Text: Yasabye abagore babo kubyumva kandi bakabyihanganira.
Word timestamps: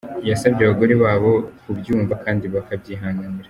Yasabye 0.29 0.61
abagore 0.63 0.93
babo 1.03 1.31
kubyumva 1.61 2.13
kandi 2.23 2.45
bakabyihanganira. 2.55 3.39